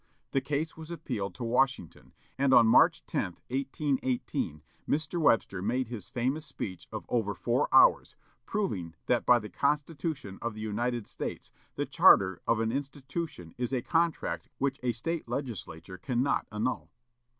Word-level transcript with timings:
The 0.31 0.41
case 0.41 0.75
was 0.75 0.89
appealed 0.89 1.35
to 1.35 1.43
Washington, 1.43 2.15
and 2.35 2.55
on 2.55 2.65
March 2.65 3.05
10, 3.05 3.33
1818, 3.51 4.63
Mr. 4.89 5.21
Webster 5.21 5.61
made 5.61 5.89
his 5.89 6.09
famous 6.09 6.43
speech 6.43 6.87
of 6.91 7.05
over 7.07 7.35
four 7.35 7.69
hours, 7.71 8.15
proving 8.47 8.95
that 9.05 9.27
by 9.27 9.37
the 9.37 9.47
Constitution 9.47 10.39
of 10.41 10.55
the 10.55 10.61
United 10.61 11.05
States 11.05 11.51
the 11.75 11.85
charter 11.85 12.41
of 12.47 12.59
an 12.59 12.71
institution 12.71 13.53
is 13.59 13.71
a 13.71 13.83
contract 13.83 14.49
which 14.57 14.79
a 14.81 14.91
State 14.91 15.29
Legislature 15.29 15.99
cannot 15.99 16.47
annul. 16.51 16.89